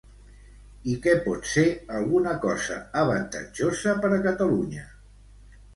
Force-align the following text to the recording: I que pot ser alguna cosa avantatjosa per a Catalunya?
I 0.93 0.95
que 1.03 1.13
pot 1.25 1.45
ser 1.51 1.67
alguna 1.99 2.33
cosa 2.49 2.81
avantatjosa 3.05 3.95
per 4.03 4.13
a 4.15 4.21
Catalunya? 4.29 4.93